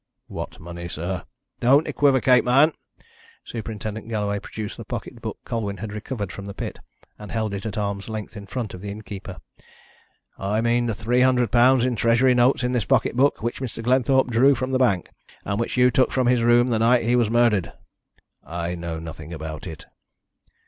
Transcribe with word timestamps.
"What 0.25 0.59
money, 0.59 0.87
sir?" 0.87 1.25
"Don't 1.59 1.87
equivocate, 1.87 2.43
man!" 2.43 2.73
Superintendent 3.45 4.07
Galloway 4.09 4.39
produced 4.39 4.77
the 4.77 4.83
pocket 4.83 5.21
book 5.21 5.37
Colwyn 5.45 5.77
had 5.77 5.93
recovered 5.93 6.31
from 6.31 6.45
the 6.47 6.55
pit, 6.55 6.79
and 7.19 7.31
held 7.31 7.53
it 7.53 7.67
at 7.67 7.77
arm's 7.77 8.09
length 8.09 8.35
in 8.35 8.47
front 8.47 8.73
of 8.73 8.81
the 8.81 8.89
innkeeper. 8.89 9.37
"I 10.39 10.59
mean 10.59 10.87
the 10.87 10.93
£300 10.93 11.85
in 11.85 11.95
Treasury 11.95 12.33
notes 12.33 12.63
in 12.63 12.71
this 12.71 12.83
pocket 12.85 13.15
book, 13.15 13.43
which 13.43 13.61
Mr. 13.61 13.83
Glenthorpe 13.83 14.31
drew 14.31 14.55
from 14.55 14.71
the 14.71 14.79
bank, 14.79 15.11
and 15.45 15.59
which 15.59 15.77
you 15.77 15.91
took 15.91 16.11
from 16.11 16.25
his 16.25 16.41
room 16.41 16.71
the 16.71 16.79
night 16.79 17.03
he 17.05 17.15
was 17.15 17.29
murdered." 17.29 17.71
"I 18.43 18.73
know 18.73 18.97
nothing 18.97 19.31
about 19.31 19.67
it." 19.67 19.85